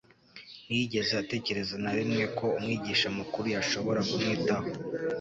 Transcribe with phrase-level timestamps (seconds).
[0.65, 4.67] ntiyigeze atekereza na rimwe ko Umwigisha mukuru yashobora kumwitaho'.